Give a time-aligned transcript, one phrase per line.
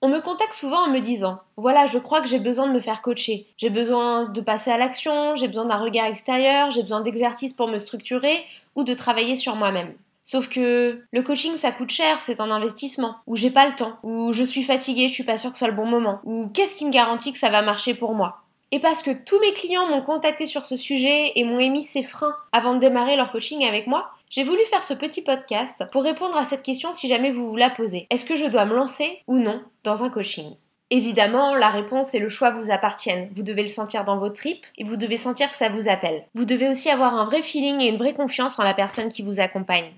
[0.00, 2.80] On me contacte souvent en me disant Voilà, je crois que j'ai besoin de me
[2.80, 3.46] faire coacher.
[3.56, 7.66] J'ai besoin de passer à l'action, j'ai besoin d'un regard extérieur, j'ai besoin d'exercices pour
[7.66, 8.44] me structurer
[8.76, 9.94] ou de travailler sur moi-même.
[10.22, 13.96] Sauf que le coaching ça coûte cher, c'est un investissement, ou j'ai pas le temps,
[14.02, 16.48] ou je suis fatiguée, je suis pas sûre que ce soit le bon moment, ou
[16.52, 18.42] qu'est-ce qui me garantit que ça va marcher pour moi?
[18.70, 22.02] Et parce que tous mes clients m'ont contacté sur ce sujet et m'ont émis ces
[22.02, 26.02] freins avant de démarrer leur coaching avec moi, j'ai voulu faire ce petit podcast pour
[26.02, 28.06] répondre à cette question si jamais vous vous la posez.
[28.10, 30.54] Est-ce que je dois me lancer ou non dans un coaching?
[30.90, 33.30] Évidemment, la réponse et le choix vous appartiennent.
[33.34, 36.24] Vous devez le sentir dans vos tripes et vous devez sentir que ça vous appelle.
[36.34, 39.22] Vous devez aussi avoir un vrai feeling et une vraie confiance en la personne qui
[39.22, 39.92] vous accompagne.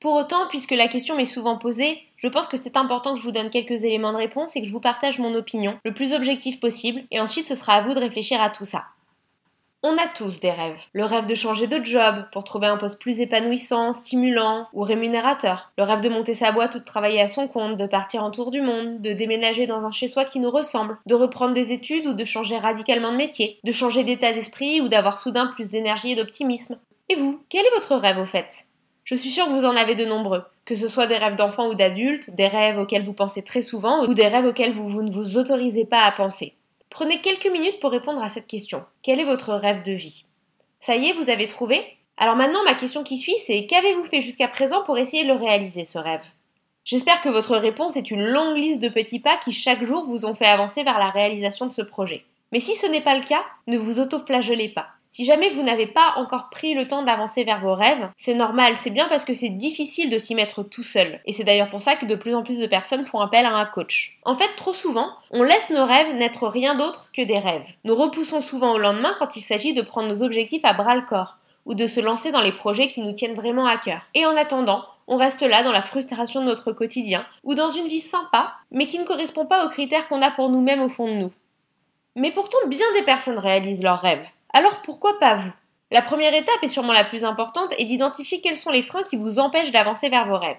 [0.00, 3.24] Pour autant, puisque la question m'est souvent posée, je pense que c'est important que je
[3.24, 6.12] vous donne quelques éléments de réponse et que je vous partage mon opinion le plus
[6.12, 8.84] objectif possible, et ensuite ce sera à vous de réfléchir à tout ça.
[9.84, 10.78] On a tous des rêves.
[10.92, 15.72] Le rêve de changer de job pour trouver un poste plus épanouissant, stimulant ou rémunérateur.
[15.76, 18.30] Le rêve de monter sa boîte ou de travailler à son compte, de partir en
[18.30, 22.06] tour du monde, de déménager dans un chez-soi qui nous ressemble, de reprendre des études
[22.06, 26.12] ou de changer radicalement de métier, de changer d'état d'esprit ou d'avoir soudain plus d'énergie
[26.12, 26.78] et d'optimisme.
[27.08, 28.68] Et vous, quel est votre rêve au fait?
[29.02, 31.68] Je suis sûre que vous en avez de nombreux, que ce soit des rêves d'enfants
[31.68, 35.10] ou d'adultes, des rêves auxquels vous pensez très souvent ou des rêves auxquels vous, ne
[35.10, 36.54] vous autorisez pas à penser.
[36.92, 38.84] Prenez quelques minutes pour répondre à cette question.
[39.02, 40.26] Quel est votre rêve de vie?
[40.78, 41.82] Ça y est, vous avez trouvé?
[42.18, 45.38] Alors maintenant, ma question qui suit, c'est qu'avez-vous fait jusqu'à présent pour essayer de le
[45.38, 46.24] réaliser, ce rêve?
[46.84, 50.26] J'espère que votre réponse est une longue liste de petits pas qui chaque jour vous
[50.26, 52.24] ont fait avancer vers la réalisation de ce projet.
[52.52, 54.88] Mais si ce n'est pas le cas, ne vous auto-flagellez pas.
[55.14, 58.76] Si jamais vous n'avez pas encore pris le temps d'avancer vers vos rêves, c'est normal,
[58.80, 61.20] c'est bien parce que c'est difficile de s'y mettre tout seul.
[61.26, 63.54] Et c'est d'ailleurs pour ça que de plus en plus de personnes font appel à
[63.54, 64.18] un coach.
[64.24, 67.66] En fait, trop souvent, on laisse nos rêves n'être rien d'autre que des rêves.
[67.84, 71.02] Nous repoussons souvent au lendemain quand il s'agit de prendre nos objectifs à bras le
[71.02, 71.36] corps
[71.66, 74.08] ou de se lancer dans les projets qui nous tiennent vraiment à cœur.
[74.14, 77.86] Et en attendant, on reste là dans la frustration de notre quotidien ou dans une
[77.86, 81.06] vie sympa, mais qui ne correspond pas aux critères qu'on a pour nous-mêmes au fond
[81.06, 81.30] de nous.
[82.16, 84.26] Mais pourtant, bien des personnes réalisent leurs rêves.
[84.54, 85.52] Alors pourquoi pas vous?
[85.90, 89.16] La première étape, et sûrement la plus importante, est d'identifier quels sont les freins qui
[89.16, 90.56] vous empêchent d'avancer vers vos rêves.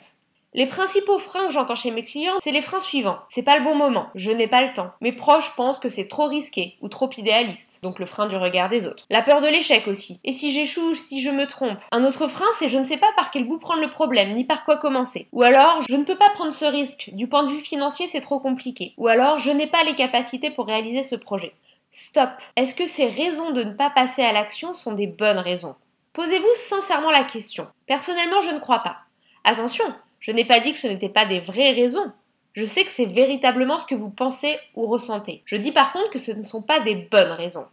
[0.56, 3.18] Les principaux freins que j'entends chez mes clients, c'est les freins suivants.
[3.30, 4.92] C'est pas le bon moment, je n'ai pas le temps.
[5.02, 8.70] Mes proches pensent que c'est trop risqué ou trop idéaliste, donc le frein du regard
[8.70, 9.06] des autres.
[9.09, 10.20] La peur de l'échec aussi.
[10.24, 11.80] Et si j'échoue ou si je me trompe?
[11.92, 14.44] Un autre frein, c'est je ne sais pas par quel bout prendre le problème, ni
[14.44, 15.28] par quoi commencer.
[15.31, 18.22] Ou alors, je ne peux pas prendre ce risque, du point de vue financier c'est
[18.22, 18.94] trop compliqué.
[18.98, 21.54] Ou alors, je n'ai pas les capacités pour réaliser ce projet.
[21.96, 22.31] Stop.
[22.56, 25.76] Est-ce que ces raisons de ne pas passer à l'action sont des bonnes raisons?
[26.14, 27.68] Posez-vous sincèrement la question.
[27.86, 28.98] Personnellement, je ne crois pas.
[29.44, 29.86] Attention,
[30.20, 32.12] je n'ai pas dit que ce n'étaient pas des vraies raisons.
[32.54, 35.44] Je sais que c'est véritablement ce que vous pensez ou ressentez.
[35.46, 37.68] Je dis par contre que ce ne sont pas des bonnes raisons.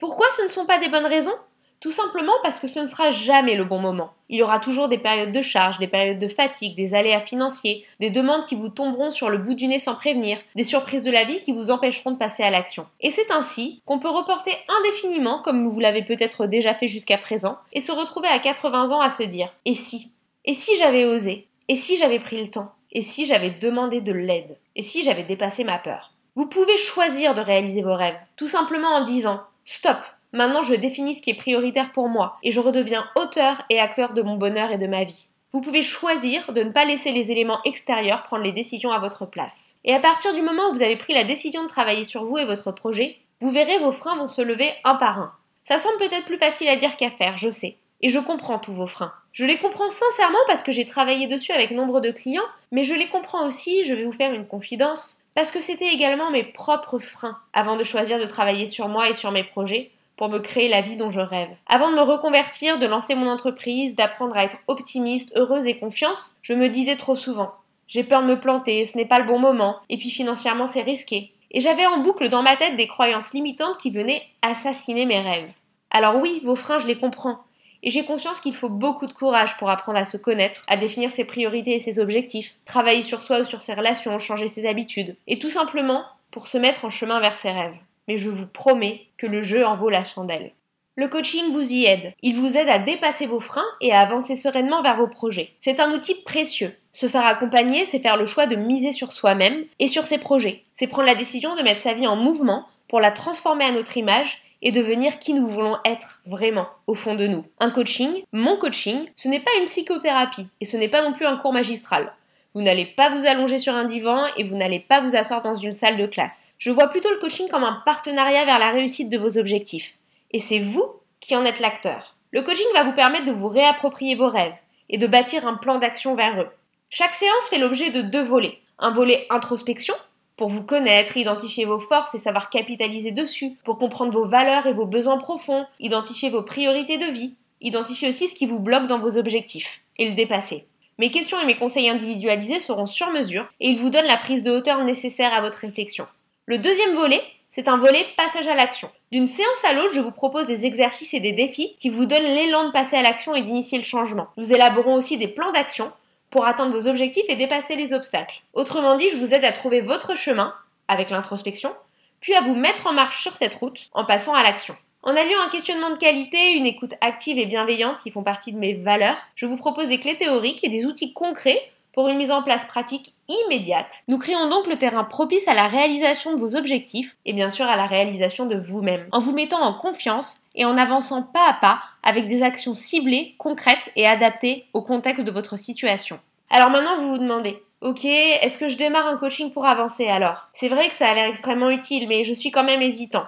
[0.00, 1.34] Pourquoi ce ne sont pas des bonnes raisons?
[1.80, 4.12] Tout simplement parce que ce ne sera jamais le bon moment.
[4.28, 7.84] Il y aura toujours des périodes de charge, des périodes de fatigue, des aléas financiers,
[8.00, 11.10] des demandes qui vous tomberont sur le bout du nez sans prévenir, des surprises de
[11.10, 12.86] la vie qui vous empêcheront de passer à l'action.
[13.00, 17.58] Et c'est ainsi qu'on peut reporter indéfiniment, comme vous l'avez peut-être déjà fait jusqu'à présent,
[17.72, 20.12] et se retrouver à 80 ans à se dire Et si?
[20.44, 21.46] Et si j'avais osé?
[21.68, 22.72] Et si j'avais pris le temps?
[22.92, 24.56] Et si j'avais demandé de l'aide?
[24.74, 26.12] Et si j'avais dépassé ma peur?
[26.34, 29.98] Vous pouvez choisir de réaliser vos rêves, tout simplement en disant Stop
[30.32, 34.12] Maintenant, je définis ce qui est prioritaire pour moi et je redeviens auteur et acteur
[34.12, 35.28] de mon bonheur et de ma vie.
[35.52, 39.24] Vous pouvez choisir de ne pas laisser les éléments extérieurs prendre les décisions à votre
[39.24, 39.74] place.
[39.84, 42.36] Et à partir du moment où vous avez pris la décision de travailler sur vous
[42.36, 45.32] et votre projet, vous verrez vos freins vont se lever un par un.
[45.64, 47.76] Ça semble peut-être plus facile à dire qu'à faire, je sais.
[48.02, 49.12] Et je comprends tous vos freins.
[49.32, 52.94] Je les comprends sincèrement parce que j'ai travaillé dessus avec nombre de clients, mais je
[52.94, 56.98] les comprends aussi, je vais vous faire une confidence, parce que c'était également mes propres
[56.98, 60.68] freins avant de choisir de travailler sur moi et sur mes projets, pour me créer
[60.68, 61.50] la vie dont je rêve.
[61.66, 66.36] Avant de me reconvertir, de lancer mon entreprise, d'apprendre à être optimiste, heureuse et confiance,
[66.42, 67.52] je me disais trop souvent
[67.88, 70.82] j'ai peur de me planter, ce n'est pas le bon moment, et puis financièrement c'est
[70.82, 71.32] risqué.
[71.50, 75.50] Et j'avais en boucle dans ma tête des croyances limitantes qui venaient assassiner mes rêves.
[75.90, 77.38] Alors oui, vos freins, je les comprends.
[77.82, 81.12] Et j'ai conscience qu'il faut beaucoup de courage pour apprendre à se connaître, à définir
[81.12, 85.14] ses priorités et ses objectifs, travailler sur soi ou sur ses relations, changer ses habitudes,
[85.28, 87.76] et tout simplement pour se mettre en chemin vers ses rêves
[88.08, 90.52] mais je vous promets que le jeu en vaut la chandelle.
[90.98, 92.14] Le coaching vous y aide.
[92.22, 95.52] Il vous aide à dépasser vos freins et à avancer sereinement vers vos projets.
[95.60, 96.74] C'est un outil précieux.
[96.92, 100.62] Se faire accompagner, c'est faire le choix de miser sur soi-même et sur ses projets.
[100.72, 103.98] C'est prendre la décision de mettre sa vie en mouvement pour la transformer à notre
[103.98, 107.44] image et devenir qui nous voulons être vraiment au fond de nous.
[107.60, 111.26] Un coaching, mon coaching, ce n'est pas une psychothérapie et ce n'est pas non plus
[111.26, 112.12] un cours magistral.
[112.56, 115.56] Vous n'allez pas vous allonger sur un divan et vous n'allez pas vous asseoir dans
[115.56, 116.54] une salle de classe.
[116.56, 119.92] Je vois plutôt le coaching comme un partenariat vers la réussite de vos objectifs.
[120.30, 120.86] Et c'est vous
[121.20, 122.16] qui en êtes l'acteur.
[122.30, 124.54] Le coaching va vous permettre de vous réapproprier vos rêves
[124.88, 126.48] et de bâtir un plan d'action vers eux.
[126.88, 128.58] Chaque séance fait l'objet de deux volets.
[128.78, 129.94] Un volet introspection,
[130.38, 134.72] pour vous connaître, identifier vos forces et savoir capitaliser dessus, pour comprendre vos valeurs et
[134.72, 138.98] vos besoins profonds, identifier vos priorités de vie, identifier aussi ce qui vous bloque dans
[138.98, 140.64] vos objectifs et le dépasser.
[140.98, 144.42] Mes questions et mes conseils individualisés seront sur mesure et ils vous donnent la prise
[144.42, 146.06] de hauteur nécessaire à votre réflexion.
[146.46, 148.90] Le deuxième volet, c'est un volet passage à l'action.
[149.12, 152.22] D'une séance à l'autre, je vous propose des exercices et des défis qui vous donnent
[152.22, 154.28] l'élan de passer à l'action et d'initier le changement.
[154.38, 155.92] Nous élaborons aussi des plans d'action
[156.30, 158.40] pour atteindre vos objectifs et dépasser les obstacles.
[158.54, 160.54] Autrement dit, je vous aide à trouver votre chemin
[160.88, 161.74] avec l'introspection,
[162.20, 164.76] puis à vous mettre en marche sur cette route en passant à l'action.
[165.06, 168.58] En alliant un questionnement de qualité, une écoute active et bienveillante qui font partie de
[168.58, 171.62] mes valeurs, je vous propose des clés théoriques et des outils concrets
[171.92, 174.02] pour une mise en place pratique immédiate.
[174.08, 177.66] Nous créons donc le terrain propice à la réalisation de vos objectifs et bien sûr
[177.66, 181.54] à la réalisation de vous-même, en vous mettant en confiance et en avançant pas à
[181.54, 186.18] pas avec des actions ciblées, concrètes et adaptées au contexte de votre situation.
[186.50, 190.48] Alors maintenant vous vous demandez, Ok, est-ce que je démarre un coaching pour avancer alors?
[190.54, 193.26] C'est vrai que ça a l'air extrêmement utile, mais je suis quand même hésitant.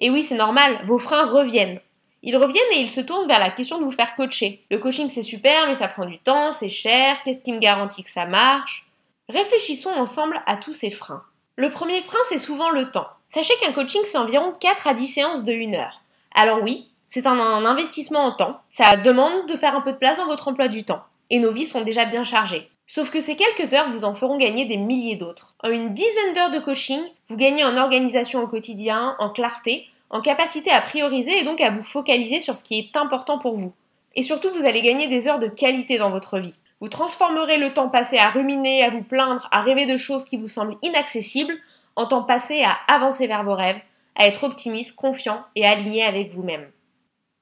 [0.00, 1.80] Et oui, c'est normal, vos freins reviennent.
[2.22, 4.64] Ils reviennent et ils se tournent vers la question de vous faire coacher.
[4.70, 8.02] Le coaching c'est super, mais ça prend du temps, c'est cher, qu'est-ce qui me garantit
[8.02, 8.86] que ça marche?
[9.28, 11.22] Réfléchissons ensemble à tous ces freins.
[11.56, 13.08] Le premier frein, c'est souvent le temps.
[13.28, 16.02] Sachez qu'un coaching, c'est environ 4 à 10 séances de 1 heure.
[16.34, 18.60] Alors oui, c'est un, un, investissement en temps.
[18.68, 21.04] Ça demande de faire un peu de place dans votre emploi du temps.
[21.28, 22.70] Et nos vies sont déjà bien chargées.
[22.92, 25.54] Sauf que ces quelques heures vous en feront gagner des milliers d'autres.
[25.62, 30.20] En une dizaine d'heures de coaching, vous gagnez en organisation au quotidien, en clarté, en
[30.20, 33.72] capacité à prioriser et donc à vous focaliser sur ce qui est important pour vous.
[34.16, 36.56] Et surtout, vous allez gagner des heures de qualité dans votre vie.
[36.80, 40.36] Vous transformerez le temps passé à ruminer, à vous plaindre, à rêver de choses qui
[40.36, 41.54] vous semblent inaccessibles,
[41.94, 43.78] en temps passé à avancer vers vos rêves,
[44.16, 46.66] à être optimiste, confiant et aligné avec vous-même.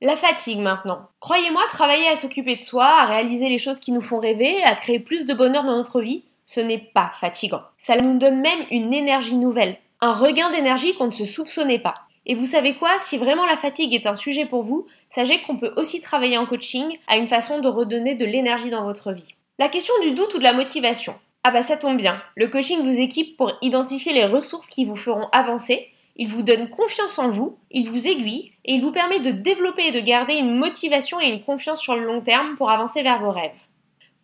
[0.01, 1.09] La fatigue maintenant.
[1.19, 4.77] Croyez-moi, travailler à s'occuper de soi, à réaliser les choses qui nous font rêver, à
[4.77, 7.63] créer plus de bonheur dans notre vie, ce n'est pas fatigant.
[7.79, 11.95] Ça nous donne même une énergie nouvelle, un regain d'énergie qu'on ne se soupçonnait pas.
[12.27, 12.91] Et vous savez quoi?
[13.01, 16.47] Si vraiment la fatigue est un sujet pour vous, sachez qu'on peut aussi travailler en
[16.47, 19.35] coaching à une façon de redonner de l'énergie dans votre vie.
[19.59, 21.17] La question du doute ou de la motivation?
[21.43, 24.97] Ah bah ça tombe bien, le coaching vous équipe pour identifier les ressources qui vous
[24.97, 25.89] feront avancer
[26.19, 29.87] il vous donne confiance en vous, il vous aiguille et il vous permet de développer
[29.87, 33.21] et de garder une motivation et une confiance sur le long terme pour avancer vers
[33.21, 33.53] vos rêves.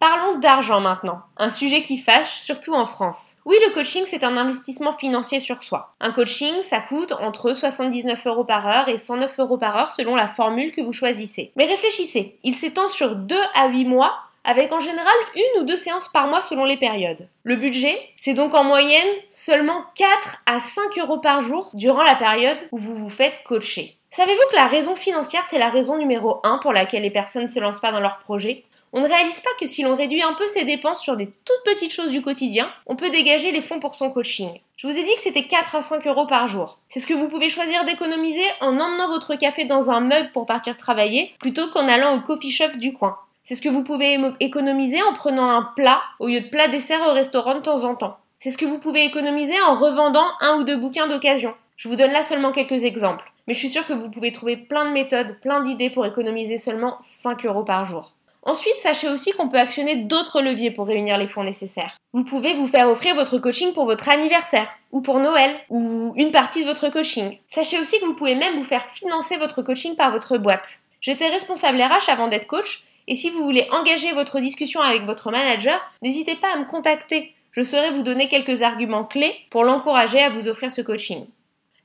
[0.00, 3.38] Parlons d'argent maintenant, un sujet qui fâche, surtout en France.
[3.46, 5.94] Oui, le coaching, c'est un investissement financier sur soi.
[6.00, 10.14] Un coaching, ça coûte entre 79 euros par heure et 109 euros par heure selon
[10.14, 11.52] la formule que vous choisissez.
[11.56, 14.12] Mais réfléchissez, il s'étend sur 2 à 8 mois
[14.44, 17.28] avec en général une ou deux séances par mois selon les périodes.
[17.42, 22.14] Le budget, c'est donc en moyenne seulement 4 à 5 euros par jour durant la
[22.14, 23.96] période où vous vous faites coacher.
[24.10, 27.48] Savez-vous que la raison financière, c'est la raison numéro 1 pour laquelle les personnes ne
[27.48, 28.62] se lancent pas dans leur projet?
[28.96, 31.64] On ne réalise pas que si l'on réduit un peu ses dépenses sur des toutes
[31.64, 34.60] petites choses du quotidien, on peut dégager les fonds pour son coaching.
[34.76, 36.78] Je vous ai dit que c'était 4 à 5 euros par jour.
[36.88, 40.46] C'est ce que vous pouvez choisir d'économiser en emmenant votre café dans un mug pour
[40.46, 43.18] partir travailler, plutôt qu'en allant au coffee shop du coin.
[43.46, 47.06] C'est ce que vous pouvez économiser en prenant un plat au lieu de plat dessert
[47.06, 48.16] au restaurant de temps en temps.
[48.38, 51.52] C'est ce que vous pouvez économiser en revendant un ou deux bouquins d'occasion.
[51.76, 53.30] Je vous donne là seulement quelques exemples.
[53.46, 56.56] Mais je suis sûre que vous pouvez trouver plein de méthodes, plein d'idées pour économiser
[56.56, 58.14] seulement 5 euros par jour.
[58.44, 61.98] Ensuite, sachez aussi qu'on peut actionner d'autres leviers pour réunir les fonds nécessaires.
[62.14, 66.32] Vous pouvez vous faire offrir votre coaching pour votre anniversaire, ou pour Noël, ou une
[66.32, 67.38] partie de votre coaching.
[67.48, 70.80] Sachez aussi que vous pouvez même vous faire financer votre coaching par votre boîte.
[71.02, 75.30] J'étais responsable RH avant d'être coach et si vous voulez engager votre discussion avec votre
[75.30, 77.34] manager, n'hésitez pas à me contacter.
[77.52, 81.26] Je saurai vous donner quelques arguments clés pour l'encourager à vous offrir ce coaching.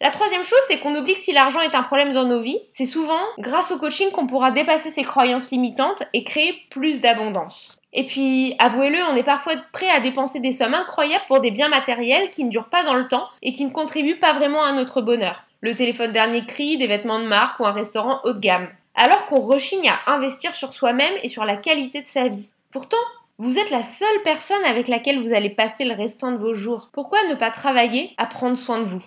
[0.02, 2.62] La troisième chose, c'est qu'on oublie que si l'argent est un problème dans nos vies,
[2.72, 7.78] c'est souvent grâce au coaching qu'on pourra dépasser ses croyances limitantes et créer plus d'abondance.
[7.92, 11.68] Et puis, avouez-le, on est parfois prêt à dépenser des sommes incroyables pour des biens
[11.68, 14.72] matériels qui ne durent pas dans le temps et qui ne contribuent pas vraiment à
[14.72, 15.44] notre bonheur.
[15.60, 19.25] Le téléphone dernier cri, des vêtements de marque ou un restaurant haut de gamme alors
[19.27, 22.50] qu'on rechigne à investir sur soi-même et sur la qualité de sa vie.
[22.72, 22.98] Pourtant,
[23.38, 26.89] vous êtes la seule personne avec laquelle vous allez passer le restant de vos jours.
[26.91, 29.03] Pourquoi ne pas travailler à prendre soin de vous?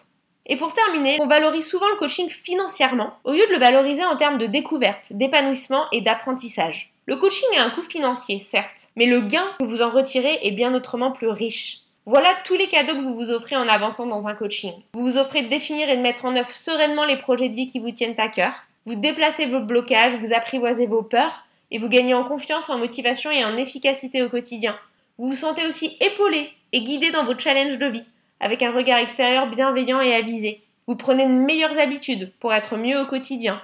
[0.47, 4.17] Et pour terminer, on valorise souvent le coaching financièrement, au lieu de le valoriser en
[4.17, 6.91] termes de découverte, d'épanouissement et d'apprentissage.
[7.05, 10.53] Le coaching a un coût financier, certes, mais le gain que vous en retirez est
[10.53, 11.81] bien autrement plus riche.
[12.07, 14.73] Voilà tous les cadeaux que vous vous offrez en avançant dans un coaching.
[14.95, 17.67] Vous vous offrez de définir et de mettre en œuvre sereinement les projets de vie
[17.67, 18.55] qui vous tiennent à cœur.
[18.85, 23.31] Vous déplacez vos blocages, vous apprivoisez vos peurs et vous gagnez en confiance, en motivation
[23.31, 24.77] et en efficacité au quotidien.
[25.19, 28.09] Vous vous sentez aussi épaulé et guidé dans vos challenges de vie,
[28.41, 30.63] avec un regard extérieur bienveillant et avisé.
[30.89, 33.63] Vous prenez de meilleures habitudes pour être mieux au quotidien.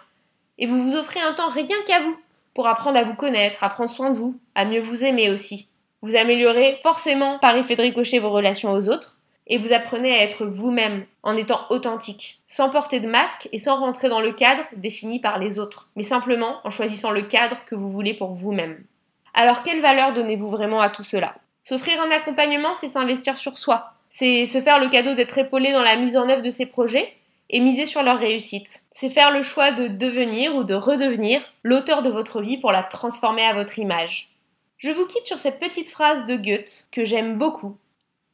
[0.59, 2.17] Et vous vous offrez un temps rien qu'à vous,
[2.55, 5.69] pour apprendre à vous connaître, à prendre soin de vous, à mieux vous aimer aussi.
[6.01, 9.18] Vous améliorez forcément par effet de ricochet vos relations aux autres
[9.49, 13.81] et vous apprenez à être vous-même en étant authentique, sans porter de masque et sans
[13.81, 17.75] rentrer dans le cadre défini par les autres, mais simplement en choisissant le cadre que
[17.75, 18.85] vous voulez pour vous-même.
[19.35, 21.35] Alors quelle valeur donnez-vous vraiment à tout cela?
[21.65, 25.83] S'offrir un accompagnement, c'est s'investir sur soi, c'est se faire le cadeau d'être épaulé dans
[25.83, 27.13] la mise en œuvre de ses projets
[27.51, 28.83] et miser sur leur réussite.
[28.91, 32.83] C'est faire le choix de devenir ou de redevenir l'auteur de votre vie pour la
[32.83, 34.31] transformer à votre image.
[34.77, 37.77] Je vous quitte sur cette petite phrase de Goethe que j'aime beaucoup.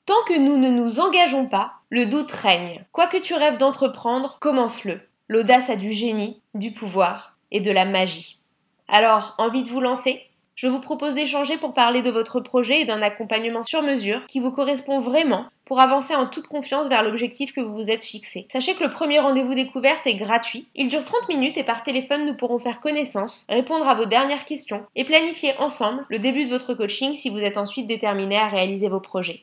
[0.06, 2.84] Tant que nous ne nous engageons pas, le doute règne.
[2.92, 5.00] Quoi que tu rêves d'entreprendre, commence-le.
[5.28, 8.38] L'audace a du génie, du pouvoir et de la magie.
[8.86, 10.22] Alors, envie de vous lancer?
[10.56, 14.40] Je vous propose d'échanger pour parler de votre projet et d'un accompagnement sur mesure qui
[14.40, 18.46] vous correspond vraiment pour avancer en toute confiance vers l'objectif que vous vous êtes fixé.
[18.52, 20.66] Sachez que le premier rendez-vous découverte est gratuit.
[20.74, 24.44] Il dure 30 minutes et par téléphone nous pourrons faire connaissance, répondre à vos dernières
[24.44, 28.48] questions et planifier ensemble le début de votre coaching si vous êtes ensuite déterminé à
[28.48, 29.42] réaliser vos projets.